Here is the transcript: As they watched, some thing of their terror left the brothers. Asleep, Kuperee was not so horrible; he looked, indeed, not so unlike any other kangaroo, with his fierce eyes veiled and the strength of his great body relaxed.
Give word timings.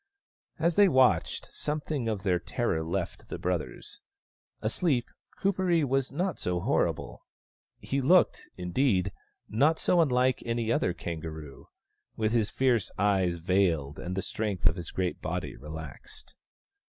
As 0.57 0.77
they 0.77 0.87
watched, 0.87 1.53
some 1.53 1.79
thing 1.79 2.07
of 2.09 2.23
their 2.23 2.39
terror 2.39 2.83
left 2.83 3.29
the 3.29 3.37
brothers. 3.37 4.01
Asleep, 4.59 5.05
Kuperee 5.39 5.83
was 5.83 6.11
not 6.11 6.39
so 6.39 6.59
horrible; 6.59 7.21
he 7.77 8.01
looked, 8.01 8.49
indeed, 8.57 9.11
not 9.47 9.77
so 9.77 10.01
unlike 10.01 10.41
any 10.43 10.71
other 10.71 10.93
kangaroo, 10.93 11.67
with 12.15 12.31
his 12.31 12.49
fierce 12.49 12.89
eyes 12.97 13.35
veiled 13.35 13.99
and 13.99 14.15
the 14.15 14.23
strength 14.23 14.65
of 14.65 14.75
his 14.75 14.89
great 14.89 15.21
body 15.21 15.55
relaxed. 15.55 16.33